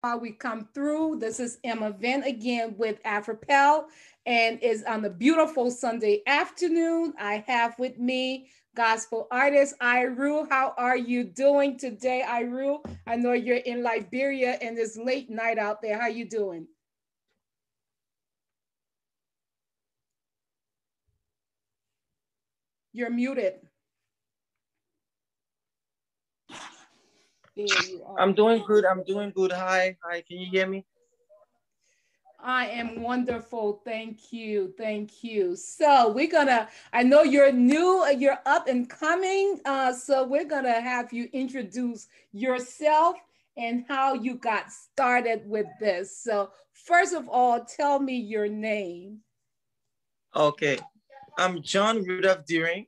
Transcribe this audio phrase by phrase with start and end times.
[0.00, 1.18] while we come through.
[1.18, 3.86] This is Emma Venn again with AfriPel,
[4.26, 7.14] and is on the beautiful Sunday afternoon.
[7.18, 10.48] I have with me gospel artist Eyeru.
[10.48, 12.78] How are you doing today, Eyeru?
[13.06, 15.98] I know you're in Liberia and it's late night out there.
[16.00, 16.68] How you doing?
[22.92, 23.67] You're muted.
[28.18, 28.84] I'm doing good.
[28.84, 29.52] I'm doing good.
[29.52, 29.96] Hi.
[30.04, 30.22] Hi.
[30.22, 30.84] Can you hear me?
[32.40, 33.80] I am wonderful.
[33.84, 34.72] Thank you.
[34.78, 35.56] Thank you.
[35.56, 39.60] So we're gonna, I know you're new, you're up and coming.
[39.64, 43.16] Uh, so we're gonna have you introduce yourself
[43.56, 46.16] and how you got started with this.
[46.16, 49.18] So first of all, tell me your name.
[50.34, 50.78] Okay.
[51.36, 52.86] I'm John Rudolph Deering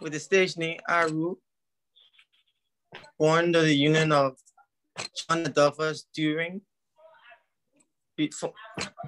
[0.00, 1.36] with the stage name Aru
[3.18, 4.36] born to the union of
[5.14, 6.60] John Adolphus During,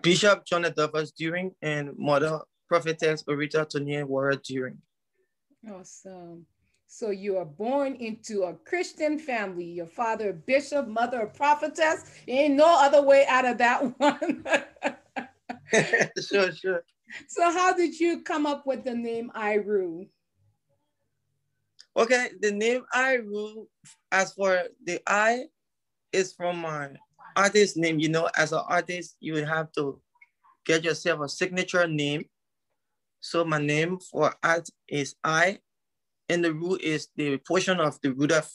[0.02, 4.78] Bishop John Adolphus During, and Mother Prophetess Orita Tonia Wara During.
[5.70, 6.46] Awesome.
[6.86, 9.64] So you are born into a Christian family.
[9.64, 12.10] Your father, bishop, mother, prophetess.
[12.26, 14.44] Ain't no other way out of that one.
[16.18, 16.84] sure, sure.
[17.28, 20.08] So how did you come up with the name Eyeru?
[21.98, 23.66] Okay, the name I Eyeru,
[24.12, 25.46] as for the I,
[26.12, 26.90] is from my
[27.34, 27.98] artist name.
[27.98, 30.00] You know, as an artist, you would have to
[30.64, 32.26] get yourself a signature name.
[33.18, 35.58] So my name for art is I,
[36.28, 38.48] and the root is the portion of the root of.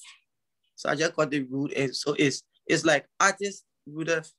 [0.78, 3.66] So I just got the root, and so it's it's like artist
[4.08, 4.32] of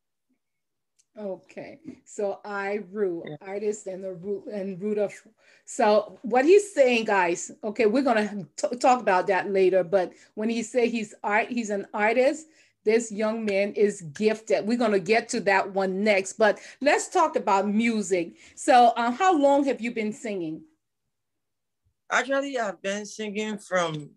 [1.17, 5.13] Okay, so I root artist and the root and root of.
[5.65, 7.53] So what he's saying, guys.
[7.63, 8.47] Okay, we're gonna
[8.81, 9.85] talk about that later.
[9.85, 12.49] But when he say he's art, he's an artist.
[12.85, 14.67] This young man is gifted.
[14.67, 16.33] We're gonna get to that one next.
[16.33, 18.35] But let's talk about music.
[18.57, 20.63] So, uh, how long have you been singing?
[22.11, 24.11] Actually, I've been singing from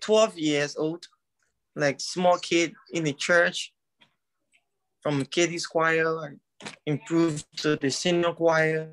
[0.00, 1.06] 12 years old,
[1.74, 3.72] like small kid in the church
[5.04, 6.30] from Katie's choir, I
[6.86, 8.88] improved to the senior choir,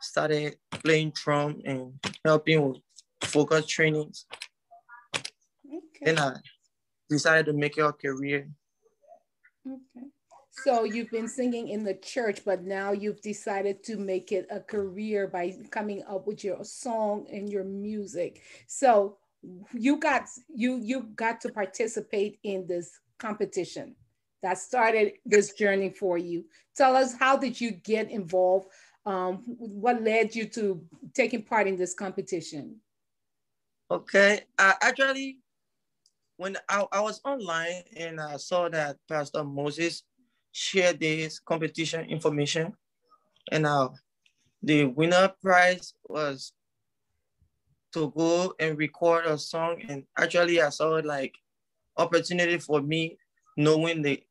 [0.00, 1.92] started playing drum and
[2.24, 2.78] helping with
[3.22, 4.26] focus trainings.
[5.64, 6.02] Okay.
[6.02, 6.34] Then I
[7.08, 8.48] decided to make it a career.
[9.64, 10.06] Okay.
[10.64, 14.58] So you've been singing in the church, but now you've decided to make it a
[14.58, 18.42] career by coming up with your song and your music.
[18.66, 19.18] So
[19.72, 23.94] you got you you got to participate in this competition
[24.42, 26.44] that started this journey for you.
[26.76, 28.68] Tell us how did you get involved?
[29.06, 30.82] Um, what led you to
[31.14, 32.76] taking part in this competition?
[33.90, 35.38] Okay, actually,
[36.36, 40.04] when I, I was online and I saw that Pastor Moses
[40.52, 42.72] shared this competition information,
[43.50, 43.88] and uh,
[44.62, 46.52] the winner prize was
[47.92, 49.82] to go and record a song.
[49.88, 51.34] And actually, I saw like
[51.96, 53.18] opportunity for me
[53.56, 54.22] knowing the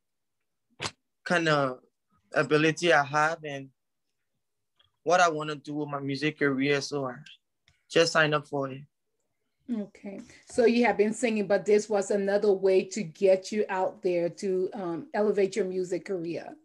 [1.30, 1.78] kind of
[2.34, 3.68] ability I have and
[5.04, 6.80] what I want to do with my music career.
[6.80, 7.14] So I
[7.88, 8.82] just signed up for it.
[9.72, 10.20] Okay,
[10.50, 14.28] so you have been singing, but this was another way to get you out there
[14.28, 16.56] to um, elevate your music career.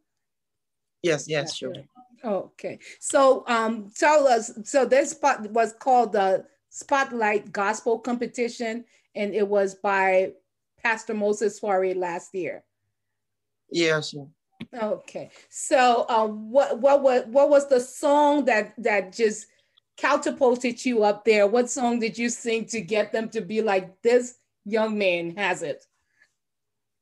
[1.03, 1.75] Yes, yes, That's sure.
[2.23, 4.51] Okay, so um, tell us.
[4.63, 10.31] So this spot was called the Spotlight Gospel Competition, and it was by
[10.83, 12.63] Pastor Moses Soiree last year.
[13.69, 14.13] Yes.
[14.13, 14.29] Yeah, sure.
[14.73, 19.47] Okay, so uh, what what what what was the song that that just
[19.97, 21.47] catapulted you up there?
[21.47, 24.35] What song did you sing to get them to be like this
[24.65, 25.85] young man has it?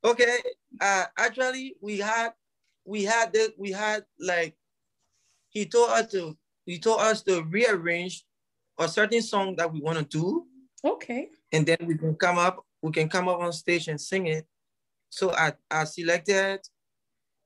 [0.03, 0.37] Okay,
[0.81, 2.33] uh, actually we had
[2.85, 4.55] we had this we had like
[5.49, 8.25] he told us to he told us to rearrange
[8.79, 10.45] a certain song that we want to do.
[10.83, 11.29] Okay.
[11.51, 14.45] And then we can come up we can come up on stage and sing it.
[15.09, 16.59] So I I selected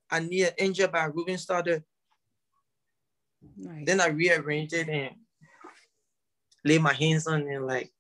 [0.10, 1.84] I need an angel by Ruben Studdard.
[3.58, 3.86] Nice.
[3.86, 5.16] Then I rearranged it and
[6.64, 7.92] laid my hands on it like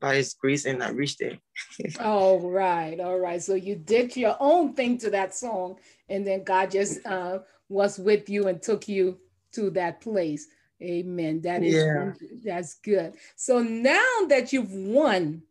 [0.00, 1.38] by his grace and I reached it.
[2.00, 3.42] all right, all right.
[3.42, 5.78] So you did your own thing to that song
[6.08, 9.18] and then God just uh, was with you and took you
[9.52, 10.46] to that place.
[10.82, 11.40] Amen.
[11.42, 12.12] That is yeah.
[12.44, 13.14] that's good.
[13.36, 15.42] So now that you've won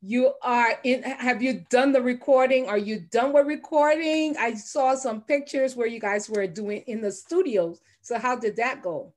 [0.00, 2.68] you are in have you done the recording?
[2.68, 4.36] Are you done with recording?
[4.38, 7.80] I saw some pictures where you guys were doing in the studios.
[8.00, 9.12] So how did that go?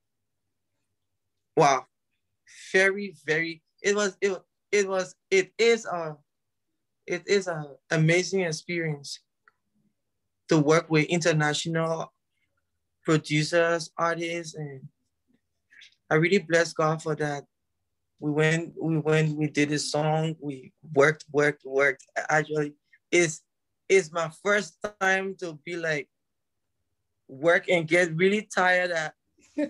[1.55, 1.85] Wow.
[2.71, 4.41] Very very it was it,
[4.71, 6.17] it was it is a
[7.05, 9.19] it is a amazing experience
[10.49, 12.11] to work with international
[13.03, 14.81] producers, artists, and
[16.09, 17.45] I really bless God for that.
[18.21, 22.06] We went, we went, we did a song, we worked, worked, worked.
[22.29, 22.75] Actually,
[23.12, 23.41] it's
[23.89, 26.07] it's my first time to be like
[27.27, 29.15] work and get really tired at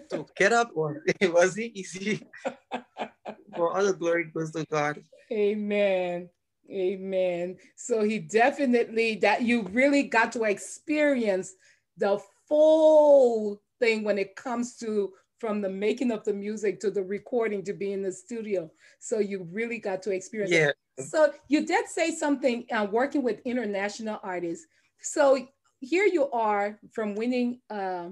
[0.10, 2.28] to get up or it wasn't easy.
[3.56, 5.02] For all the glory goes to God.
[5.32, 6.30] Amen.
[6.70, 7.56] Amen.
[7.78, 11.54] So he definitely that you really got to experience
[11.96, 12.20] the
[12.50, 17.64] full thing when it comes to from the making of the music to the recording
[17.64, 18.70] to be in the studio.
[19.00, 20.70] So you really got to experience yeah.
[20.98, 21.06] It.
[21.06, 24.68] So you did say something uh, working with international artists.
[25.02, 25.48] So
[25.80, 28.10] here you are from winning uh,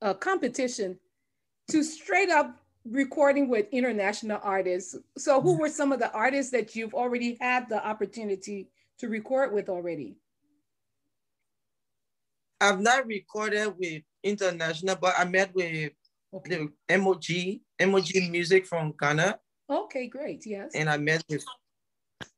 [0.00, 1.00] a competition
[1.72, 2.56] to straight up
[2.88, 4.94] recording with international artists.
[5.18, 8.70] So who were some of the artists that you've already had the opportunity
[9.00, 10.14] to record with already?
[12.60, 15.92] I've not recorded with international, but I met with
[16.32, 16.68] okay.
[16.88, 19.38] the MOG, MOG Music from Ghana.
[19.68, 20.44] Okay, great.
[20.46, 20.72] Yes.
[20.74, 21.44] And I met with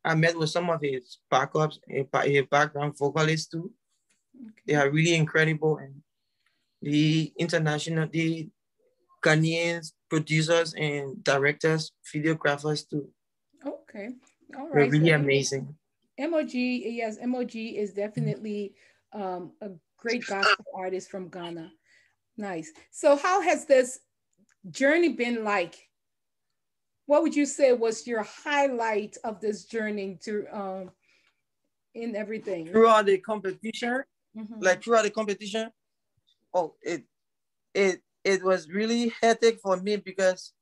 [0.05, 3.70] I met with some of his backups, his background vocalists too.
[4.35, 4.62] Okay.
[4.67, 6.02] They are really incredible and
[6.81, 8.49] the international, the
[9.25, 13.08] Ghanaians, producers and directors, videographers too.
[13.67, 14.11] Okay.
[14.56, 14.90] All right.
[14.90, 15.75] They're really so amazing.
[16.19, 18.75] MOG, yes, MOG is definitely
[19.12, 21.70] um, a great gospel artist from Ghana.
[22.38, 22.70] Nice.
[22.93, 23.99] So how has this
[24.70, 25.75] journey been like?
[27.06, 30.90] What would you say was your highlight of this journey to um
[31.94, 32.69] in everything?
[32.69, 34.05] Throughout the competition,
[34.37, 34.61] mm-hmm.
[34.61, 35.70] like throughout the competition,
[36.55, 37.02] oh, it
[37.75, 40.52] it it was really hectic for me because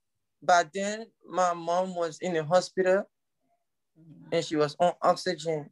[0.43, 3.05] by then my mom was in the hospital
[4.00, 4.28] mm-hmm.
[4.32, 5.69] and she was on oxygen.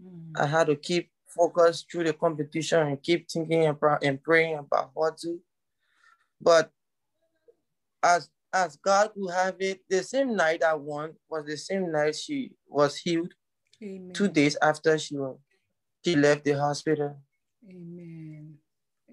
[0.00, 0.40] Mm-hmm.
[0.40, 4.90] I had to keep focus through the competition and keep thinking about and praying about
[4.94, 5.40] what to.
[6.40, 6.70] But
[8.02, 12.16] as as God would have it, the same night I won was the same night
[12.16, 13.34] she was healed.
[13.82, 14.12] Amen.
[14.14, 15.38] Two days after she was,
[16.04, 17.16] she left the hospital.
[17.68, 18.54] Amen.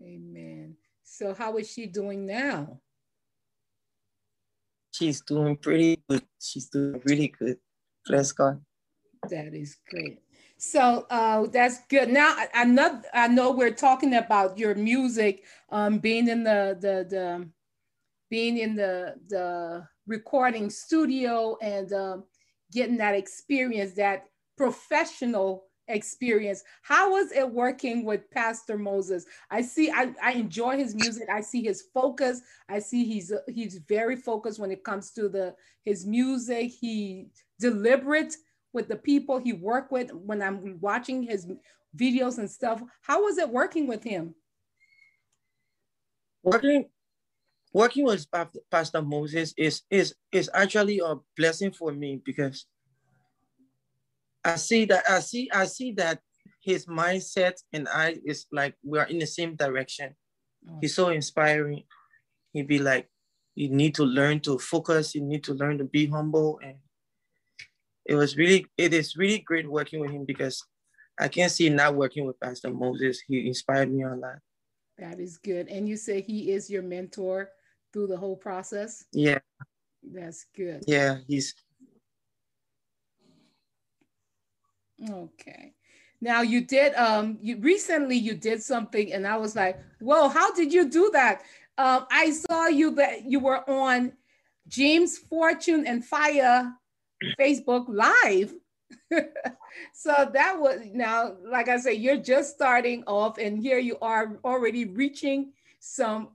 [0.02, 0.76] Amen.
[1.04, 2.80] So how is she doing now?
[4.92, 6.24] She's doing pretty good.
[6.40, 7.58] She's doing really good.
[8.06, 8.62] Bless God.
[9.30, 10.20] That is great.
[10.58, 12.10] So uh, that's good.
[12.10, 16.78] Now I, I know I know we're talking about your music, um, being in the
[16.80, 17.50] the the
[18.30, 22.24] being in the the recording studio and um,
[22.72, 26.64] getting that experience, that professional experience.
[26.82, 29.26] How was it working with Pastor Moses?
[29.52, 31.30] I see, I, I enjoy his music.
[31.30, 32.42] I see his focus.
[32.70, 36.72] I see he's he's very focused when it comes to the his music.
[36.72, 37.28] He
[37.60, 38.36] deliberate
[38.76, 41.48] with the people he worked with when I'm watching his
[41.96, 42.84] videos and stuff.
[43.02, 44.36] How was it working with him?
[46.44, 46.86] Working
[47.74, 48.28] working with
[48.70, 52.68] Pastor Moses is is is actually a blessing for me because
[54.44, 56.20] I see that I see I see that
[56.62, 60.16] his mindset and I is like we are in the same direction.
[60.70, 60.78] Oh.
[60.82, 61.84] He's so inspiring.
[62.52, 63.10] He'd be like,
[63.56, 66.76] you need to learn to focus, you need to learn to be humble and
[68.06, 70.64] it was really, it is really great working with him because
[71.20, 73.22] I can't see not working with Pastor Moses.
[73.28, 74.40] He inspired me a lot.
[74.98, 75.68] That is good.
[75.68, 77.50] And you say he is your mentor
[77.92, 79.06] through the whole process?
[79.12, 79.40] Yeah.
[80.04, 80.84] That's good.
[80.88, 81.56] Yeah, he's.
[85.10, 85.74] Okay.
[86.22, 90.54] Now you did um you recently you did something and I was like, whoa, how
[90.54, 91.42] did you do that?
[91.78, 94.14] Um, I saw you that you were on
[94.68, 96.74] James Fortune and FIYA
[97.40, 98.54] Facebook Live.
[99.94, 104.40] so that was now, like I said, you're just starting off, and here you are
[104.44, 106.30] already reaching some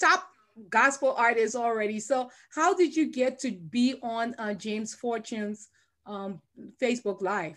[0.00, 0.28] top
[0.70, 2.00] gospel artists already.
[2.00, 5.68] So, how did you get to be on uh, James Fortune's
[6.06, 6.40] um,
[6.80, 7.56] Facebook Live?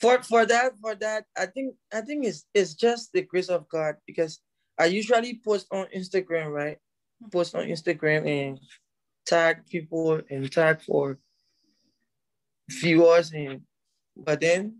[0.00, 3.68] For for that for that, I think I think it's it's just the grace of
[3.68, 4.40] God because
[4.78, 6.78] I usually post on Instagram, right?
[7.32, 8.60] Post on Instagram and
[9.26, 11.18] tag people and tag for
[12.68, 13.62] viewers and
[14.16, 14.78] but then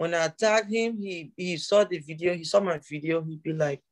[0.00, 3.52] when I tagged him, he he saw the video, he saw my video, he'd be
[3.52, 3.82] like,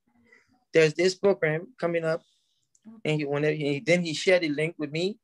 [0.73, 2.23] there's this program coming up.
[3.04, 5.18] And he wanted he, then he shared the link with me.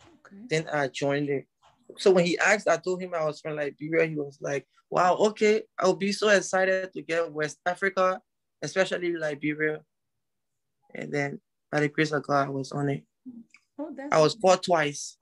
[0.00, 0.36] Okay.
[0.48, 1.46] Then I joined it.
[1.96, 4.06] So when he asked, I told him I was from Liberia.
[4.06, 5.62] He was like, wow, okay.
[5.76, 8.20] I'll be so excited to get West Africa,
[8.62, 9.80] especially Liberia.
[10.94, 11.40] And then
[11.72, 13.02] by the grace of God, I was on it.
[13.76, 15.17] Oh, I was caught twice.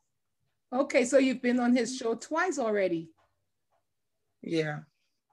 [0.73, 3.11] Okay, so you've been on his show twice already.
[4.43, 4.81] Yeah.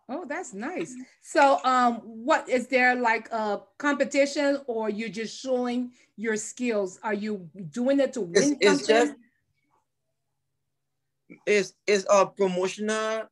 [0.09, 0.93] Oh, that's nice.
[1.21, 6.99] So, um, what is there like a competition, or you're just showing your skills?
[7.03, 8.57] Are you doing it to win?
[8.59, 9.13] It's, it's just
[11.45, 13.23] it's it's a promotional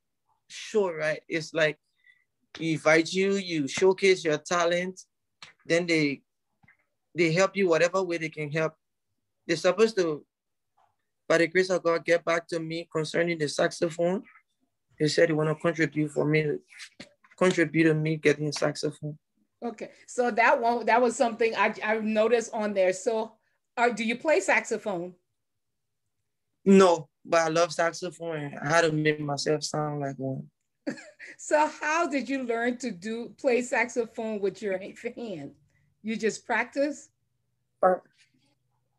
[0.48, 1.22] show, right?
[1.28, 1.78] It's like
[2.58, 5.02] you invite you, you showcase your talent,
[5.66, 6.22] then they
[7.16, 8.74] they help you whatever way they can help.
[9.46, 10.24] They're supposed to,
[11.32, 14.22] by the grace of God, get back to me concerning the saxophone.
[15.00, 16.58] He said he want to contribute for me,
[17.38, 19.18] contribute to me getting saxophone.
[19.64, 22.92] Okay, so that one that was something I I noticed on there.
[22.92, 23.32] So,
[23.78, 25.14] uh, do you play saxophone?
[26.66, 28.54] No, but I love saxophone.
[28.62, 30.50] I had to make myself sound like one.
[31.38, 35.54] so, how did you learn to do play saxophone with your hand?
[36.04, 37.08] You just practice?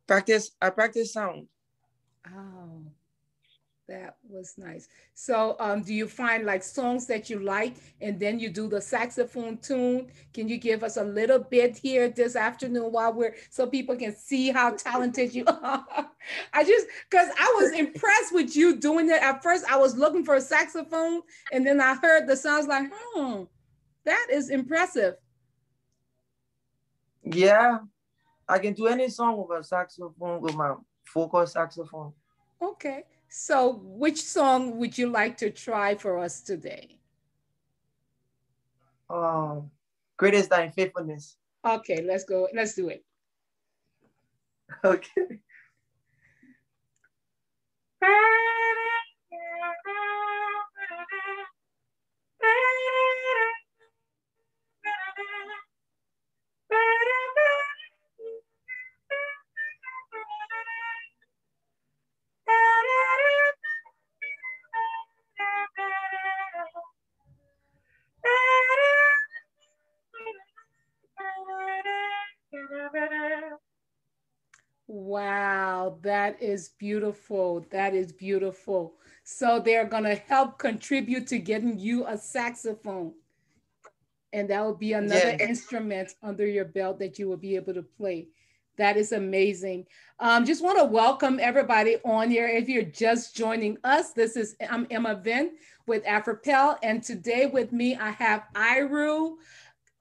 [0.07, 0.53] Practice.
[0.63, 1.49] I practice sound.
[2.29, 2.83] Oh,
[3.89, 4.89] that was nice.
[5.13, 8.81] So, um, do you find like songs that you like, and then you do the
[8.81, 10.07] saxophone tune?
[10.33, 14.15] Can you give us a little bit here this afternoon while we're so people can
[14.15, 16.11] see how talented you are?
[16.53, 19.21] I just because I was impressed with you doing it.
[19.21, 22.91] At first, I was looking for a saxophone, and then I heard the sounds like,
[22.95, 23.43] hmm,
[24.05, 25.17] that is impressive.
[27.25, 27.79] Yeah,
[28.49, 30.75] I can do any song with a saxophone, with my
[31.13, 32.13] vocal saxophone.
[32.61, 33.05] Okay.
[33.29, 36.99] So which song would you like to try for us today?
[39.09, 39.71] Um,
[40.17, 41.37] Great Is Thy Faithfulness.
[41.65, 42.49] Okay, let's go.
[42.55, 43.05] Let's do it.
[44.85, 45.41] Okay.
[76.53, 77.65] Is beautiful.
[77.71, 78.93] That is beautiful.
[79.25, 83.15] So they're going to help contribute to getting you a saxophone.
[84.35, 85.47] And that will be another yeah.
[85.49, 88.29] instrument under your belt that you will be able to play.
[88.77, 89.87] That is amazing.
[90.21, 92.47] Um, just want to welcome everybody on here.
[92.47, 95.53] If you're just joining us, this is I'm Emma Venn
[95.87, 99.37] with Afropel, and today with me I have Eyeru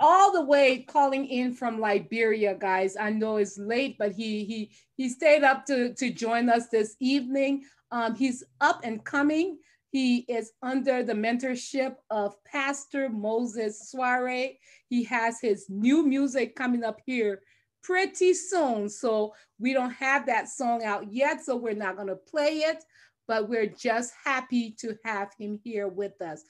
[0.02, 2.98] all the way calling in from Liberia, guys.
[2.98, 6.96] I know it's late, but he he he stayed up to to join us this
[7.00, 7.64] evening.
[7.92, 9.60] Um, he's up and coming.
[9.92, 14.54] He is under the mentorship of Pastor Moses Soare.
[14.90, 17.42] He has his new music coming up here
[17.84, 18.90] pretty soon.
[18.90, 22.84] So we don't have that song out yet, so we're not going to play it,
[23.28, 26.44] but we're just happy to have him here with us.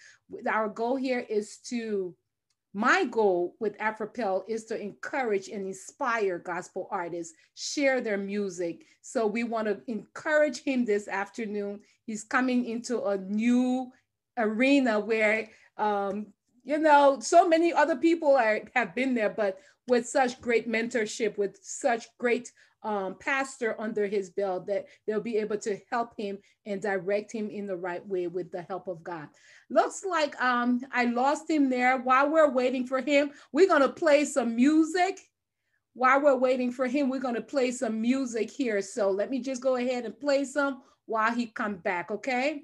[0.47, 2.15] Our goal here is to
[2.73, 8.85] my goal with Afropel is to encourage and inspire gospel artists, share their music.
[9.01, 11.81] So we want to encourage him this afternoon.
[12.05, 13.91] He's coming into a new
[14.37, 16.27] arena where, um,
[16.63, 21.37] you know, so many other people are, have been there, but with such great mentorship,
[21.37, 22.51] with such great
[22.83, 27.49] um, pastor under his belt that they'll be able to help him and direct him
[27.49, 29.27] in the right way with the help of God.
[29.69, 31.99] Looks like um, I lost him there.
[31.99, 35.19] While we're waiting for him, we're going to play some music.
[35.93, 38.81] While we're waiting for him, we're going to play some music here.
[38.81, 42.63] So let me just go ahead and play some while he comes back, okay?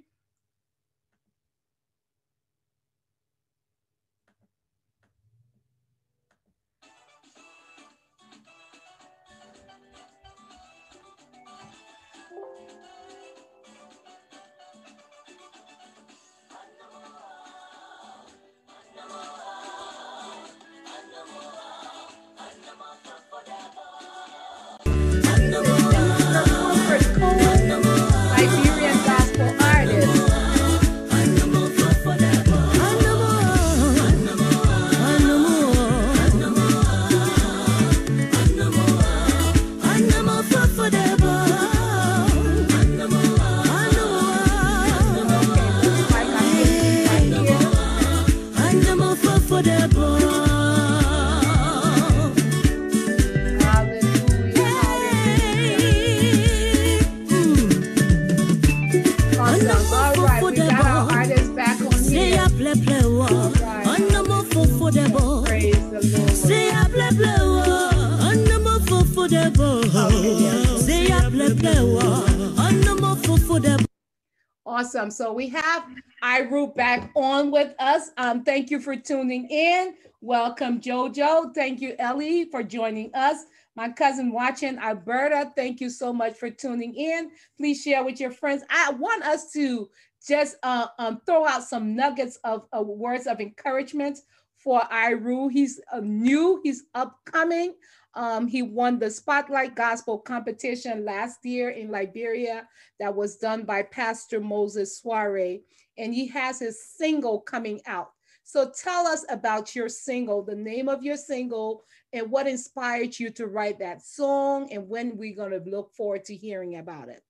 [74.78, 75.10] Awesome.
[75.10, 75.88] So we have
[76.24, 78.12] Eyeru back on with us.
[78.18, 79.96] Um, thank you for tuning in.
[80.22, 81.52] Welcome, Jojo.
[81.56, 83.46] Thank you, Ellie, for joining us.
[83.76, 87.32] My cousin watching, Alberta, thank you so much for tuning in.
[87.58, 88.62] Please share with your friends.
[88.70, 89.90] I want us to
[90.28, 94.20] just uh, um, throw out some nuggets of uh, words of encouragement
[94.58, 95.52] for Eyeru.
[95.52, 97.74] He's uh, new, he's upcoming.
[98.18, 102.68] Um, he won the Spotlight Gospel competition last year in Liberia
[103.00, 105.60] that was done by Pastor Moses Soare,
[106.00, 108.10] and he has his single coming out.
[108.44, 113.30] So tell us about your single, the name of your single, and what inspired you
[113.32, 117.22] to write that song, and when we're going to look forward to hearing about it.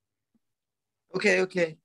[1.13, 1.77] Okay, okay.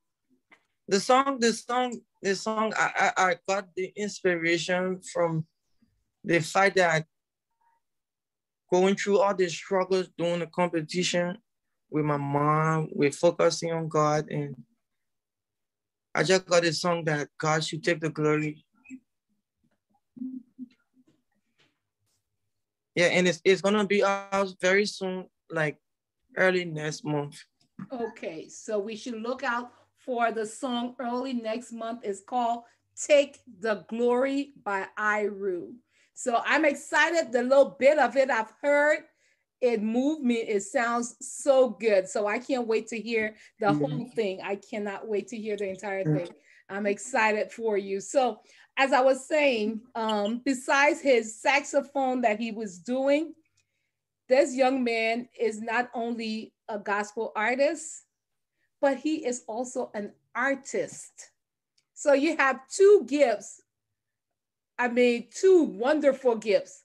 [0.86, 5.44] The song, the song, the song, I, I, I got the inspiration from
[6.22, 7.06] the fact that
[8.72, 11.36] going through all the struggles doing the competition
[11.90, 14.56] with my mom, we're focusing on God, and
[16.14, 18.64] I just got a song that God should take the glory
[22.94, 25.78] Yeah, and it's it's gonna be out very soon, like
[26.36, 27.36] early next month.
[27.90, 32.00] Okay, so we should look out for the song early next month.
[32.02, 32.64] It's called
[32.94, 35.72] Take the Glory by Eyeru.
[36.14, 37.32] So I'm excited.
[37.32, 39.00] The little bit of it I've heard,
[39.60, 40.36] it moved me.
[40.36, 42.08] It sounds so good.
[42.08, 43.84] So I can't wait to hear the mm-hmm.
[43.84, 44.40] whole thing.
[44.44, 46.28] I cannot wait to hear the entire thing.
[46.68, 48.00] I'm excited for you.
[48.00, 48.40] So
[48.76, 53.34] as I was saying, um, besides his saxophone that he was doing,
[54.28, 58.04] this young man is not only a gospel artist,
[58.80, 61.30] but he is also an artist.
[61.94, 63.60] So you have two gifts.
[64.82, 66.82] I mean, two wonderful gifts.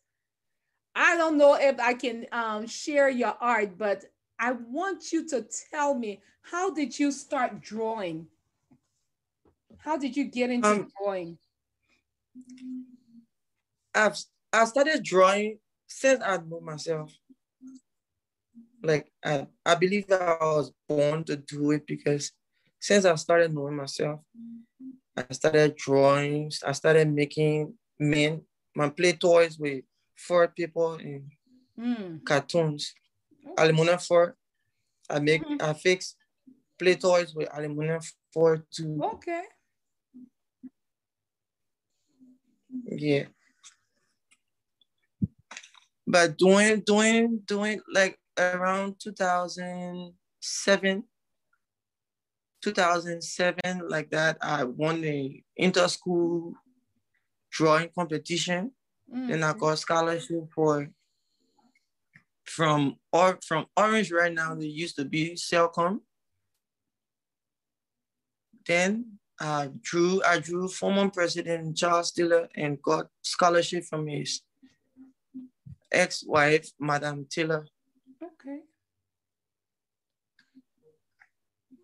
[0.94, 4.06] I don't know if I can um, share your art, but
[4.39, 8.27] I want you to tell me how did you start drawing?
[9.80, 11.39] How did you get into um, drawing?
[13.96, 14.20] I've
[14.54, 17.12] I started drawing since I know myself.
[18.84, 22.32] Like I, I believe I was born to do it because
[22.80, 24.19] since I started knowing myself,
[25.17, 28.42] I started drawing, I started making men,
[28.76, 29.84] my play toys with
[30.16, 31.32] four people in
[31.80, 32.24] mm.
[32.26, 32.94] cartoons.
[33.46, 33.64] Okay.
[33.64, 34.36] Aluminum four.
[35.10, 35.62] I make mm-hmm.
[35.62, 36.16] I fix
[36.78, 38.02] play toys with aluminum
[38.34, 39.00] four too.
[39.02, 39.44] Okay.
[42.86, 43.26] Yeah.
[46.06, 51.04] But doing, doing, doing like around 2007,
[52.64, 56.54] 2007, like that, I won the inter-school
[57.58, 58.72] drawing competition.
[59.12, 59.28] Mm-hmm.
[59.30, 60.88] Then I got scholarship for
[62.46, 64.54] from or from Orange right now.
[64.56, 66.00] They used to be Cellcom.
[68.65, 74.41] Then uh, drew I drew former President Charles Taylor and got scholarship from his
[75.91, 77.65] ex-wife, Madame Taylor.
[78.22, 78.60] Okay.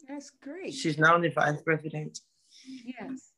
[0.07, 0.73] That's great.
[0.73, 2.19] She's now the vice president.
[2.85, 3.32] Yes.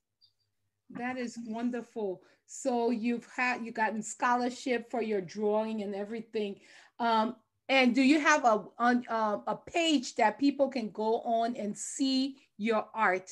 [0.97, 2.21] That is wonderful.
[2.45, 6.59] So you've had you gotten scholarship for your drawing and everything.
[6.99, 7.35] Um,
[7.67, 11.75] and do you have a on uh, a page that people can go on and
[11.75, 13.31] see your art?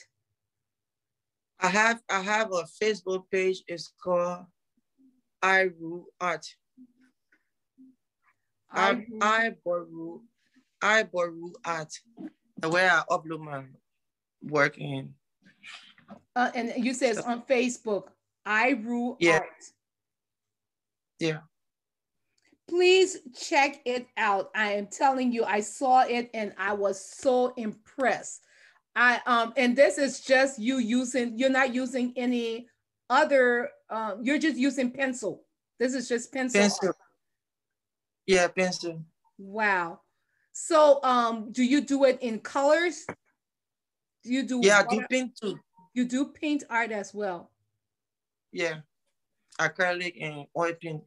[1.59, 3.63] I have I have a Facebook page.
[3.67, 4.45] It's called
[5.43, 6.47] Eyeru Art.
[8.71, 10.21] I I Boru
[10.81, 11.93] I Boru Art.
[12.67, 13.63] Where I upload my
[14.41, 15.13] work in.
[16.35, 18.07] Uh, and you said it's on Facebook.
[18.47, 19.39] Eyeru yeah.
[19.39, 19.45] Art.
[21.19, 21.37] Yeah.
[22.67, 24.49] Please check it out.
[24.55, 28.41] I am telling you, I saw it and I was so impressed.
[28.95, 32.67] I um and this is just you using you're not using any
[33.09, 35.43] other um you're just using pencil.
[35.79, 36.61] This is just pencil.
[36.61, 36.87] Pencil.
[36.87, 36.95] Art.
[38.27, 39.03] Yeah, pencil.
[39.37, 40.01] Wow.
[40.51, 43.05] So um do you do it in colors?
[44.23, 45.59] Do you do Yeah, I do paint too.
[45.93, 47.51] You do paint art as well.
[48.51, 48.79] Yeah.
[49.59, 51.03] Acrylic and oil paint.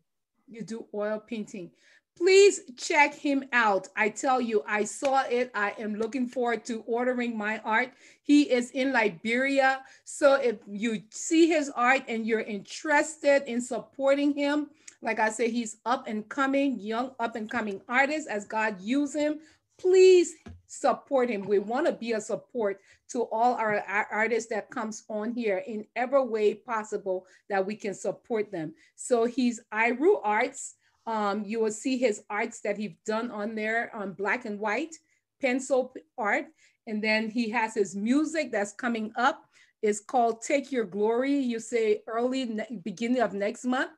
[0.48, 1.70] You do oil painting
[2.16, 3.88] please check him out.
[3.94, 5.50] I tell you, I saw it.
[5.54, 7.92] I am looking forward to ordering my art.
[8.22, 9.82] He is in Liberia.
[10.04, 14.70] So if you see his art and you're interested in supporting him,
[15.02, 19.14] like I said, he's up and coming, young up and coming artist as God use
[19.14, 19.38] him.
[19.78, 20.32] Please
[20.66, 21.42] support him.
[21.42, 25.62] We want to be a support to all our, our artists that comes on here
[25.66, 28.74] in every way possible that we can support them.
[28.96, 30.74] So he's Eyeru Arts.
[31.06, 34.96] Um, you will see his arts that he's done on there on black and white
[35.40, 36.46] pencil art.
[36.86, 39.44] And then he has his music that's coming up.
[39.82, 41.36] It's called Take Your Glory.
[41.36, 43.90] You say early beginning of next month.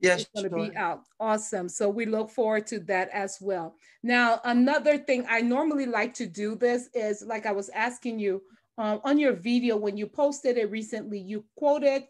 [0.00, 0.70] Yes, it's going to sure.
[0.70, 1.02] be out.
[1.18, 1.68] Awesome.
[1.68, 3.76] So we look forward to that as well.
[4.02, 8.42] Now, another thing I normally like to do this is like I was asking you
[8.78, 12.04] um, on your video when you posted it recently, you quoted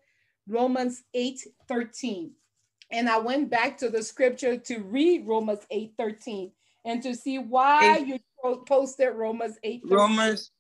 [0.49, 2.33] Romans 8 13.
[2.90, 6.53] And I went back to the scripture to read Romans 8 13
[6.85, 8.07] and to see why eight.
[8.07, 8.18] you
[8.66, 9.96] posted Romans 8 13.
[9.96, 10.51] Romans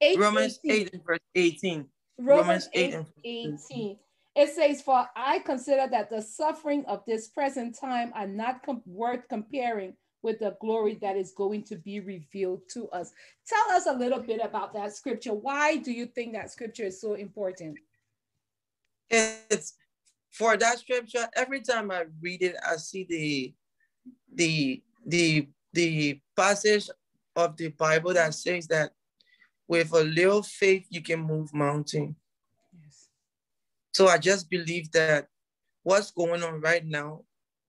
[0.00, 1.86] 8 Romans 8 verse 18.
[2.18, 3.96] Romans, Romans 8, 8 18.
[4.36, 8.82] It says, For I consider that the suffering of this present time are not com
[8.86, 13.12] worth comparing with the glory that is going to be revealed to us.
[13.46, 15.32] Tell us a little bit about that scripture.
[15.32, 17.78] Why do you think that scripture is so important?
[19.08, 19.74] It's
[20.30, 23.54] for that scripture, every time I read it, I see the
[24.32, 26.88] the the the passage
[27.34, 28.92] of the Bible that says that
[29.66, 32.16] with a little faith you can move mountain.
[33.92, 35.28] So I just believe that
[35.82, 37.22] what's going on right now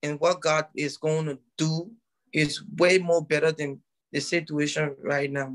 [0.03, 1.91] and what God is going to do
[2.33, 3.81] is way more better than
[4.11, 5.53] the situation right now.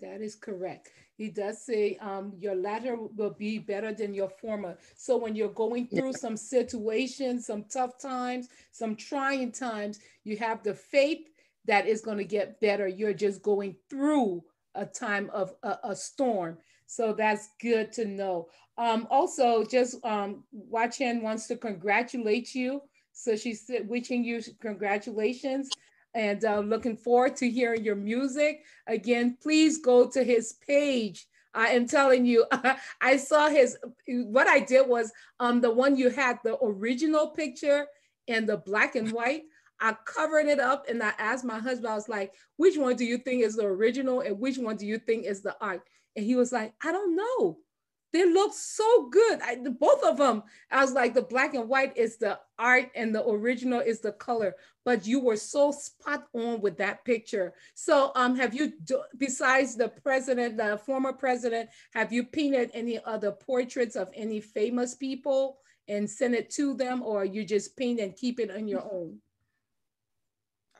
[0.00, 0.90] That is correct.
[1.16, 4.78] He does say um, your latter will be better than your former.
[4.96, 10.62] So when you're going through some situations, some tough times, some trying times, you have
[10.62, 11.28] the faith
[11.66, 12.88] that is going to get better.
[12.88, 14.42] You're just going through
[14.74, 16.56] a time of a, a storm.
[16.90, 18.48] So that's good to know.
[18.76, 22.82] Um, also, just um, wants to congratulate you.
[23.12, 25.70] So she's wishing you congratulations
[26.14, 28.64] and uh, looking forward to hearing your music.
[28.88, 31.28] Again, please go to his page.
[31.54, 32.44] I am telling you,
[33.00, 37.86] I saw his, what I did was um, the one you had the original picture
[38.26, 39.42] and the black and white.
[39.80, 43.04] I covered it up and I asked my husband, I was like, which one do
[43.04, 45.82] you think is the original and which one do you think is the art?
[46.16, 47.58] And he was like, I don't know
[48.12, 49.40] they look so good.
[49.42, 50.42] I, both of them.
[50.70, 54.12] I was like, the black and white is the art and the original is the
[54.12, 54.56] color.
[54.84, 57.54] But you were so spot on with that picture.
[57.74, 58.72] So, um, have you,
[59.16, 64.94] besides the president, the former president, have you painted any other portraits of any famous
[64.94, 68.82] people and sent it to them, or you just paint and keep it on your
[68.82, 69.18] own?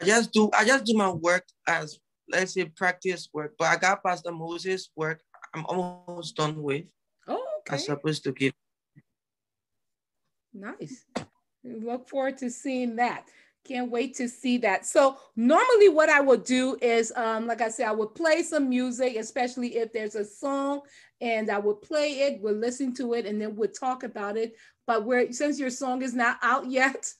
[0.01, 0.51] I just do.
[0.57, 3.55] I just do my work as let's say practice work.
[3.59, 5.21] But I got Pastor Moses' work.
[5.55, 6.85] I'm almost done with.
[7.27, 7.75] Oh, okay.
[7.75, 8.53] I'm supposed to give.
[10.53, 11.05] Nice.
[11.65, 13.27] look forward to seeing that.
[13.67, 14.87] Can't wait to see that.
[14.87, 18.69] So normally what I would do is, um, like I said, I would play some
[18.69, 20.83] music, especially if there's a song
[21.21, 24.57] and I would play it, we'll listen to it, and then we'll talk about it.
[24.87, 27.13] But where since your song is not out yet,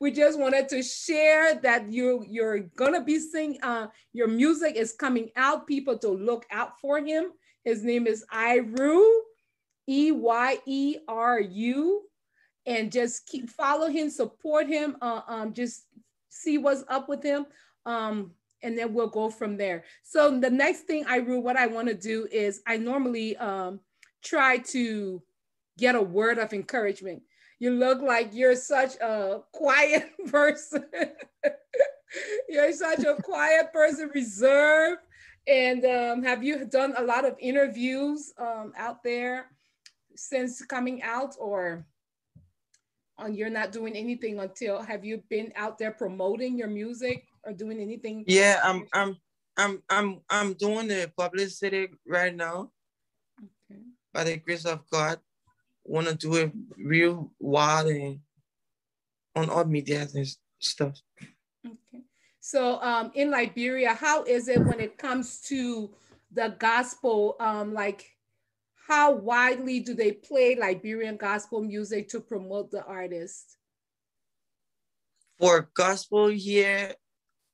[0.00, 3.58] we just wanted to share that you you're gonna be singing.
[3.62, 5.66] Uh, your music is coming out.
[5.66, 7.32] People to look out for him.
[7.64, 9.04] His name is Eyeru,
[9.88, 12.02] E Y E R U,
[12.64, 15.86] and just keep follow him, support him, uh, um, just
[16.28, 17.46] see what's up with him.
[17.86, 19.84] Um, and then we'll go from there.
[20.02, 23.80] So the next thing I rule, what I want to do is I normally um,
[24.22, 25.22] try to
[25.78, 27.22] get a word of encouragement.
[27.60, 30.84] You look like you're such a quiet person.
[32.48, 35.02] you're such a quiet person, reserved.
[35.46, 39.46] And um, have you done a lot of interviews um, out there?
[40.18, 41.86] since coming out or
[43.18, 47.52] on you're not doing anything until have you been out there promoting your music or
[47.52, 48.24] doing anything?
[48.26, 49.16] Yeah i'm i'm
[49.56, 52.70] i'm i'm i'm doing the publicity right now.
[53.70, 53.80] Okay.
[54.12, 55.18] by the grace of god
[55.84, 58.20] want to do it real wild and
[59.34, 60.26] on all media and
[60.58, 61.00] stuff.
[61.64, 62.04] Okay.
[62.40, 65.90] So um in liberia how is it when it comes to
[66.32, 68.17] the gospel um like
[68.88, 73.58] how widely do they play Liberian gospel music to promote the artist?
[75.38, 76.94] For gospel here,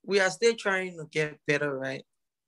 [0.07, 2.05] we are still trying to get better, right?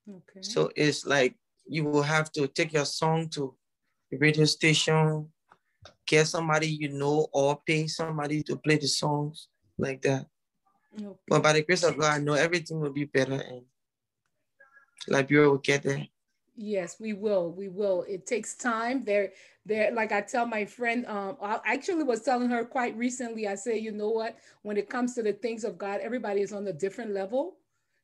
[0.08, 0.40] Okay.
[0.40, 1.34] So it's like
[1.66, 3.56] you will have to take your song to
[4.12, 5.30] the radio station,
[6.06, 10.26] get somebody you know, or pay somebody to play the songs like that.
[10.96, 11.18] Okay.
[11.26, 13.62] But by the grace of God, I know everything will be better and
[15.08, 16.06] Liberia will get there.
[16.56, 17.52] Yes, we will.
[17.52, 18.04] We will.
[18.08, 19.04] It takes time.
[19.04, 19.32] There,
[19.66, 19.92] there.
[19.92, 23.46] Like I tell my friend, um, I actually was telling her quite recently.
[23.46, 24.36] I say, you know what?
[24.62, 27.56] When it comes to the things of God, everybody is on a different level.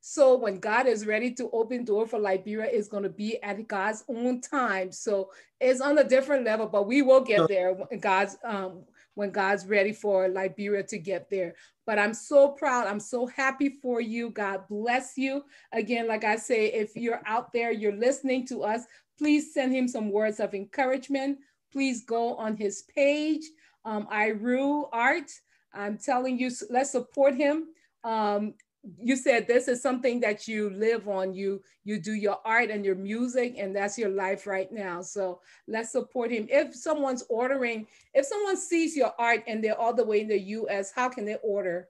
[0.05, 3.69] So when God is ready to open door for Liberia, it's going to be at
[3.69, 4.91] God's own time.
[4.91, 7.77] So it's on a different level, but we will get there.
[8.01, 8.83] God's um,
[9.15, 11.55] when God's ready for Liberia to get there.
[11.87, 12.87] But I'm so proud.
[12.87, 14.31] I'm so happy for you.
[14.31, 15.45] God bless you.
[15.73, 18.83] Again, like I say, if you're out there, you're listening to us,
[19.19, 21.39] please send him some words of encouragement.
[21.73, 23.43] Please go on his page,
[23.85, 25.31] um, Eyeru Art.
[25.75, 27.69] I'm telling you, let's support him.
[28.05, 28.55] Um,
[28.99, 31.33] you said this is something that you live on.
[31.35, 35.03] You you do your art and your music and that's your life right now.
[35.03, 36.47] So let's support him.
[36.51, 40.39] If someone's ordering if someone sees your art and they're all the way in the
[40.39, 41.89] us how can they order?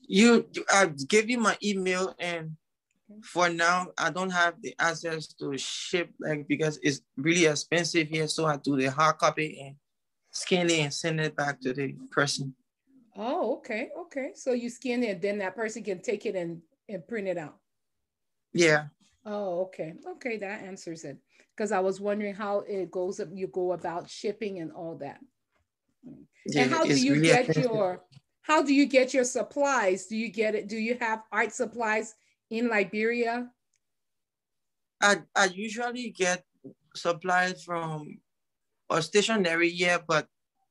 [0.00, 2.52] You i give you my email and
[3.22, 8.28] for now i don't have the access to ship like because it's really expensive here.
[8.28, 9.74] So i do the hard copy and
[10.30, 12.54] scan it and send it back to the person
[13.16, 14.30] Oh, okay, okay.
[14.34, 17.56] So you scan it, then that person can take it and, and print it out.
[18.52, 18.86] Yeah.
[19.24, 19.94] Oh, okay.
[20.16, 21.18] Okay, that answers it.
[21.56, 25.18] Because I was wondering how it goes up, you go about shipping and all that.
[26.44, 28.04] Yeah, and how do you really get your
[28.42, 30.06] how do you get your supplies?
[30.06, 30.68] Do you get it?
[30.68, 32.14] Do you have art supplies
[32.48, 33.50] in Liberia?
[35.02, 36.44] I, I usually get
[36.94, 38.20] supplies from
[38.88, 40.28] a stationery here, but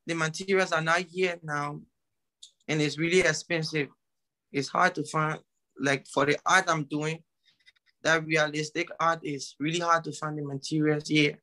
[0.08, 1.82] the materials are not here now
[2.68, 3.90] and it's really expensive.
[4.52, 5.40] It's hard to find,
[5.80, 7.20] like for the art I'm doing,
[8.04, 11.40] that realistic art is really hard to find the materials here.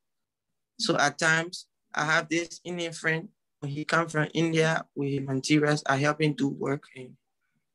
[0.79, 3.29] So at times I have this Indian friend,
[3.65, 5.83] he come from India with materials.
[5.87, 7.11] I help him do work and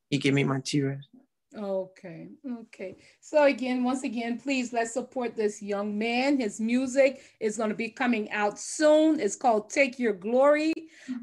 [0.10, 1.08] he give me materials.
[1.56, 2.28] Okay,
[2.60, 2.98] okay.
[3.20, 6.38] So again, once again, please let's support this young man.
[6.38, 9.20] His music is going to be coming out soon.
[9.20, 10.74] It's called Take Your Glory.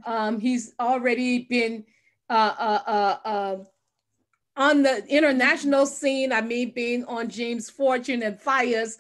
[0.07, 1.85] Um, he's already been
[2.29, 3.67] Uh, uh, uh, um,
[4.57, 8.99] on the international scene, I mean, being on James Fortune and FIYA's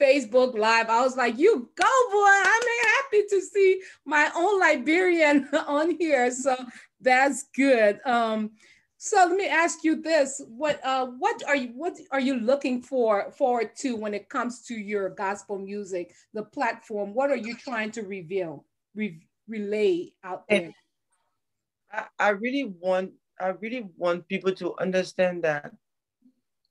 [0.00, 2.28] Facebook Live, I was like, "You go, boy!
[2.28, 6.54] I'm happy to see my own Liberian on here." So
[7.00, 8.00] that's good.
[8.04, 8.50] Um,
[8.98, 12.82] so let me ask you this: what uh, what are you what are you looking
[12.82, 17.14] for forward to when it comes to your gospel music, the platform?
[17.14, 20.74] What are you trying to reveal, re- relay out there?
[21.92, 25.70] I, I really want I really want people to understand that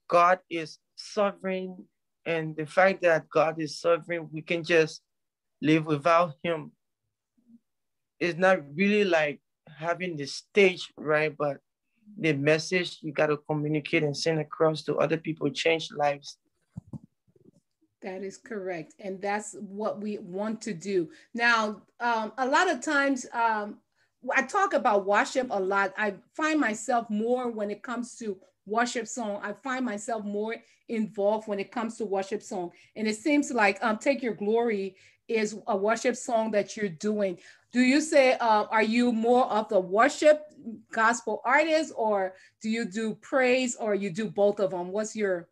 [0.07, 1.85] God is sovereign
[2.25, 5.01] and the fact that God is sovereign, we can just
[5.61, 6.71] live without him.
[8.19, 9.41] It's not really like
[9.77, 11.35] having the stage, right?
[11.37, 11.57] But
[12.17, 16.37] the message you got to communicate and send across to other people change lives.
[18.01, 18.93] That is correct.
[18.99, 21.09] And that's what we want to do.
[21.33, 23.77] Now, um, a lot of times, um,
[24.33, 25.93] I talk about worship a lot.
[25.97, 29.39] I find myself more when it comes to worship song.
[29.43, 30.55] I find myself more
[30.89, 32.71] involved when it comes to worship song.
[32.95, 34.95] And it seems like um, Take Your Glory
[35.27, 37.37] is a worship song that you're doing.
[37.71, 40.43] Do you say, uh, are you more of the worship
[40.91, 44.89] gospel artist or do you do praise or you do both of them?
[44.91, 45.49] What's your?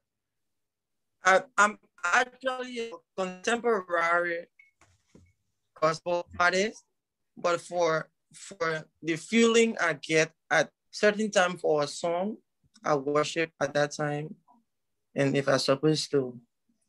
[1.25, 4.45] I, I'm actually a contemporary
[5.79, 6.83] gospel artist,
[7.37, 12.37] but for for the feeling I get at certain time for a song,
[12.83, 14.35] I worship at that time.
[15.15, 16.39] And if I'm supposed to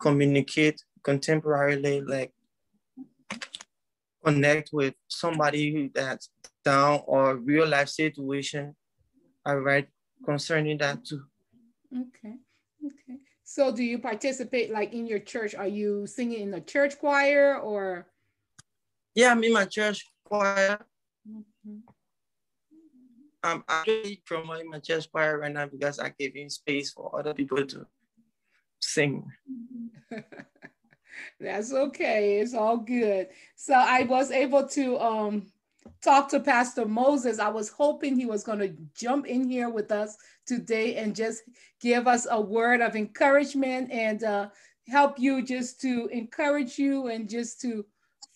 [0.01, 2.33] communicate contemporarily, like
[4.25, 6.31] connect with somebody that's
[6.65, 8.75] down or real life situation,
[9.45, 9.89] I write
[10.25, 11.25] concerning that too.
[11.93, 12.37] Okay.
[12.85, 13.19] Okay.
[13.45, 15.55] So do you participate like in your church?
[15.55, 18.07] Are you singing in the church choir or?
[19.15, 20.81] Yeah, I'm in my church choir.
[21.67, 21.91] Mm-hmm.
[23.43, 27.35] I'm actually promoting my chest choir right now because I gave you space for other
[27.35, 27.87] people to
[28.81, 29.31] sing.
[31.41, 32.39] That's okay.
[32.41, 33.29] It's all good.
[33.55, 35.47] So I was able to um,
[36.03, 37.39] talk to Pastor Moses.
[37.39, 41.43] I was hoping he was going to jump in here with us today and just
[41.81, 44.49] give us a word of encouragement and uh,
[44.89, 47.85] help you just to encourage you and just to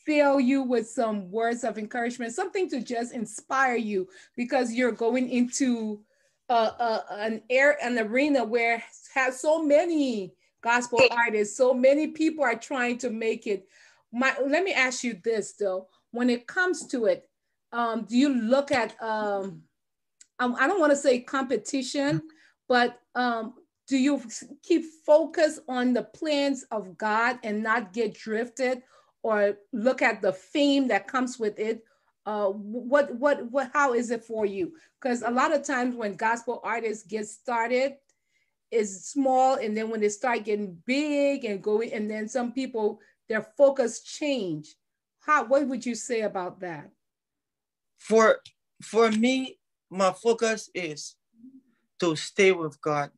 [0.09, 5.29] fill you with some words of encouragement, something to just inspire you because you're going
[5.29, 6.01] into
[6.49, 8.83] a, a, an air, an arena where
[9.14, 13.68] has so many gospel artists, so many people are trying to make it.
[14.11, 17.29] My, let me ask you this though, when it comes to it,
[17.73, 19.62] um, do you look at, um,
[20.38, 22.23] um I don't want to say competition,
[22.66, 23.53] but um,
[23.87, 24.23] do you
[24.62, 28.83] keep focus on the plans of God and not get drifted
[29.22, 31.85] or look at the theme that comes with it
[32.26, 36.14] uh, what what what how is it for you because a lot of times when
[36.14, 37.94] gospel artists get started
[38.70, 43.00] is small and then when they start getting big and going and then some people
[43.28, 44.74] their focus change
[45.28, 46.88] how what would you say about that?
[47.98, 48.40] For
[48.83, 49.59] for me,
[49.90, 51.16] my focus is
[52.00, 53.11] to stay with God.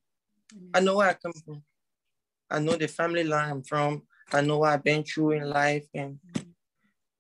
[0.74, 1.62] I know where I come from.
[2.50, 4.02] I know the family line I'm from.
[4.32, 5.86] I know what I've been through in life.
[5.94, 6.18] And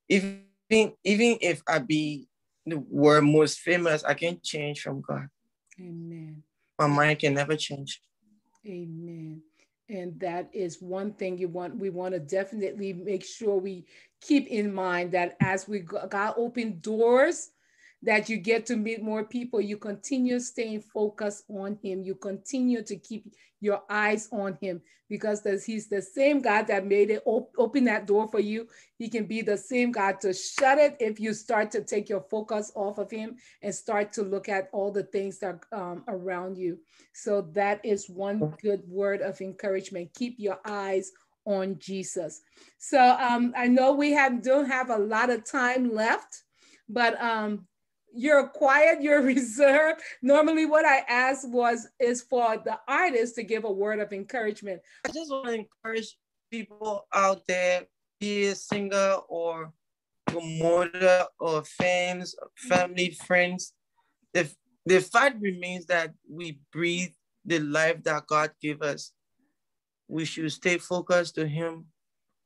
[0.08, 2.28] even, even if I be
[2.66, 5.28] the world most famous, I can change from God.
[5.80, 6.42] Amen.
[6.78, 8.00] My mind can never change.
[8.66, 9.42] Amen.
[9.88, 11.76] And that is one thing you want.
[11.76, 13.86] We want to definitely make sure we
[14.20, 17.50] keep in mind that as we got open doors,
[18.02, 19.60] that you get to meet more people.
[19.60, 22.02] You continue staying focused on Him.
[22.02, 27.10] You continue to keep your eyes on Him because He's the same God that made
[27.10, 28.68] it op- open that door for you.
[28.98, 32.22] He can be the same God to shut it if you start to take your
[32.30, 36.04] focus off of Him and start to look at all the things that are um,
[36.08, 36.78] around you.
[37.12, 40.14] So that is one good word of encouragement.
[40.14, 41.12] Keep your eyes
[41.44, 42.42] on Jesus.
[42.78, 46.42] So um, I know we have don't have a lot of time left,
[46.88, 47.66] but um,
[48.14, 50.00] you're quiet, you're reserved.
[50.22, 54.80] Normally, what I asked was is for the artist to give a word of encouragement.
[55.06, 56.16] I just want to encourage
[56.50, 57.82] people out there,
[58.18, 59.72] be a singer or
[60.26, 62.34] promoter or fans,
[62.68, 63.72] family, friends.
[64.32, 64.50] The,
[64.86, 67.12] the fact remains that we breathe
[67.44, 69.12] the life that God gave us.
[70.08, 71.86] We should stay focused to Him.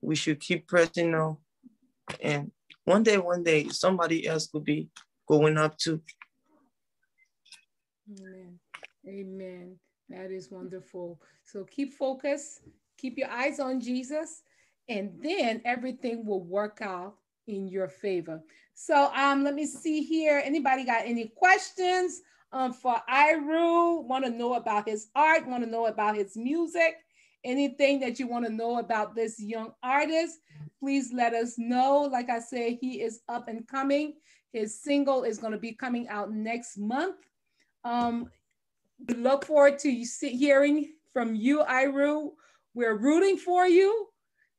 [0.00, 1.38] We should keep pressing on.
[2.20, 2.50] And
[2.84, 4.88] one day, one day, somebody else could be
[5.26, 6.00] going up to.
[8.10, 8.58] Amen.
[9.06, 9.76] Amen.
[10.08, 11.20] That is wonderful.
[11.44, 12.60] So keep focused,
[12.98, 14.42] keep your eyes on Jesus,
[14.88, 17.14] and then everything will work out
[17.46, 18.42] in your favor.
[18.74, 20.42] So um, let me see here.
[20.44, 22.20] Anybody got any questions
[22.52, 24.04] um, for Eyeru?
[24.04, 25.46] Want to know about his art?
[25.46, 26.96] Want to know about his music?
[27.44, 30.38] Anything that you want to know about this young artist?
[30.80, 32.02] Please let us know.
[32.02, 34.14] Like I said, he is up and coming.
[34.54, 37.16] His single is going to be coming out next month.
[37.82, 38.30] Um,
[39.08, 42.30] we look forward to hearing from you, Eyeru.
[42.72, 44.06] We're rooting for you.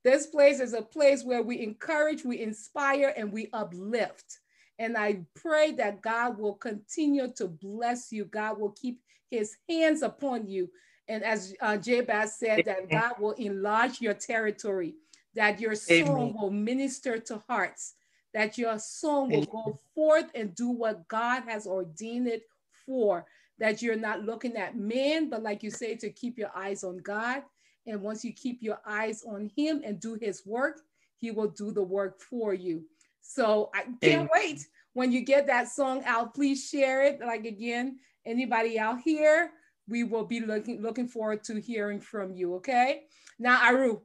[0.04, 4.40] This place is a place where we encourage, we inspire, and we uplift.
[4.80, 8.26] And I pray that God will continue to bless you.
[8.26, 9.00] God will keep
[9.32, 10.70] his hands upon you.
[11.08, 14.96] And as uh, Jabez said, that God will enlarge your territory,
[15.36, 16.34] that your soul Amen.
[16.38, 17.94] will minister to hearts,
[18.36, 22.44] that your song will go forth and do what God has ordained it
[22.86, 23.26] for.
[23.60, 26.98] That you're not looking at man, but like you say, to keep your eyes on
[26.98, 27.44] God.
[27.88, 30.82] And once you keep your eyes on Him and do His work,
[31.16, 32.84] He will do the work for you.
[33.22, 36.36] So I can't wait when you get that song out.
[36.36, 37.22] Please share it.
[37.22, 39.52] Like again, anybody out here,
[39.88, 42.56] we will be looking looking forward to hearing from you.
[42.56, 43.04] Okay.
[43.40, 44.02] Now, Eyeru.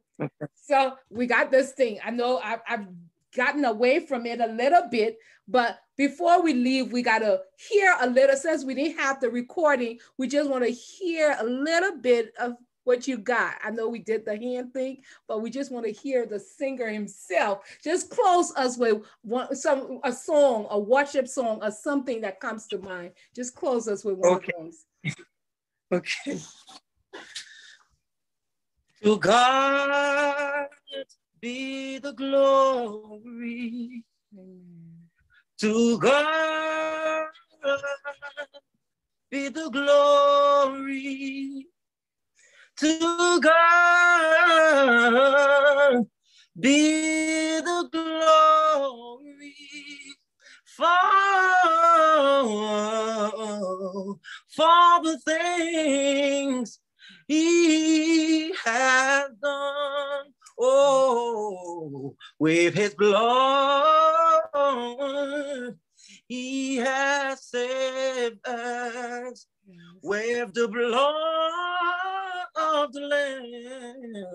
[0.54, 1.98] So we got this thing.
[2.04, 2.86] I know I've, I've
[3.34, 5.18] gotten away from it a little bit.
[5.46, 9.30] But before we leave, we got to hear a little, since we didn't have the
[9.30, 13.54] recording, we just want to hear a little bit of what you got.
[13.62, 16.88] I know we did the hand thing, but we just want to hear the singer
[16.88, 17.60] himself.
[17.82, 22.66] Just close us with one, some a song, a worship song, or something that comes
[22.68, 23.12] to mind.
[23.34, 24.52] Just close us with one okay.
[24.58, 24.86] of those.
[25.92, 26.40] okay.
[29.02, 30.49] To God
[31.40, 34.04] be the glory
[35.58, 37.26] to God.
[39.30, 41.66] Be the glory
[42.76, 44.66] to God.
[46.58, 49.54] Be the glory
[50.64, 50.86] for,
[54.48, 56.80] for the things
[57.28, 64.42] he has done Oh, with his blood,
[66.28, 69.46] he has saved us.
[70.02, 73.00] With the blood of the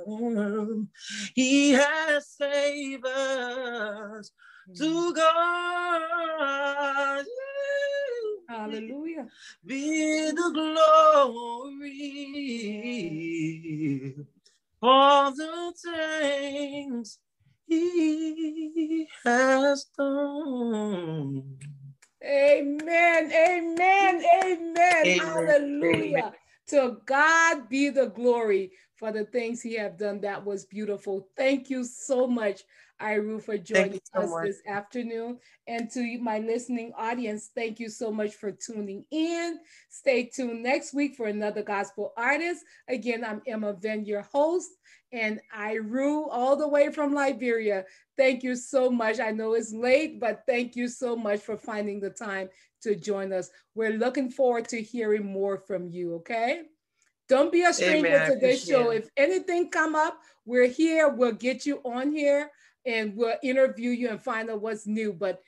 [0.07, 0.89] Lamb,
[1.35, 4.31] he has saved us.
[4.77, 7.25] To God,
[8.47, 9.27] Hallelujah.
[9.63, 11.65] Be the glory
[14.81, 17.19] for the things
[17.67, 21.57] he has done.
[22.23, 25.15] Amen, amen, amen, amen.
[25.19, 26.23] Hallelujah.
[26.23, 26.44] Amen.
[26.69, 30.21] To God be the glory for the things he have done.
[30.21, 31.27] That was beautiful.
[31.37, 32.63] Thank you so much,
[33.01, 34.45] Eyeru, for joining so us much.
[34.45, 35.37] this afternoon.
[35.67, 39.59] And to my listening audience, thank you so much for tuning in.
[39.89, 42.63] Stay tuned next week for another gospel artist.
[42.87, 44.71] Again, I'm Emma Venn, your host,
[45.11, 47.85] and Eyeru, all the way from Liberia.
[48.17, 49.19] Thank you so much.
[49.19, 52.49] I know it's late, but thank you so much for finding the time
[52.85, 53.49] to join us.
[53.75, 56.61] We're looking forward to hearing more from you, okay?
[57.27, 58.31] Don't be a stranger Amen.
[58.31, 58.91] to this show.
[58.91, 61.09] If anything come up, we're here.
[61.09, 62.51] We'll get you on here
[62.85, 65.11] and we'll interview you and find out what's new.
[65.11, 65.41] But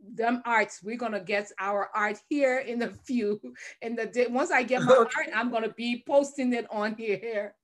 [0.00, 3.40] them arts, we're gonna get our art here in a few.
[3.82, 7.54] And the once I get my art, I'm gonna be posting it on here.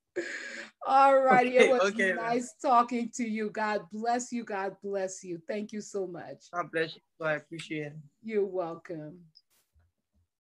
[0.86, 1.58] All righty.
[1.58, 2.72] Okay, it was okay, nice man.
[2.72, 3.50] talking to you.
[3.50, 4.44] God bless you.
[4.44, 5.40] God bless you.
[5.46, 6.50] Thank you so much.
[6.52, 7.02] God bless you.
[7.24, 7.92] I appreciate it.
[8.22, 9.18] You're welcome.